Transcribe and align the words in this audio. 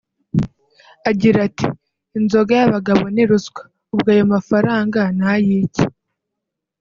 Agira 1.09 1.37
ati 1.47 1.67
“Inzoga 2.17 2.51
y’abagabo 2.59 3.03
ni 3.15 3.23
ruswa…ubwo 3.29 4.09
ayo 4.13 4.23
mafaranga 4.33 4.99
ni 5.17 5.25
ay’iki 5.33 5.83